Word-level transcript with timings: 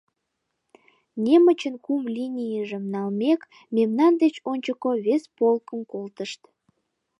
Немычын 1.25 1.75
кум 1.85 2.01
линийжым 2.15 2.83
налмек, 2.93 3.41
мемнан 3.75 4.13
деч 4.21 4.35
ончыко 4.51 4.91
вес 5.05 5.23
полкым 5.37 5.79
колтышт. 5.91 6.41